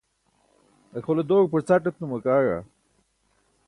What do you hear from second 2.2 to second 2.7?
ke aẏa